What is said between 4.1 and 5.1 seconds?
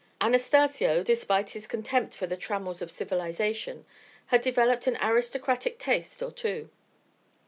had developed an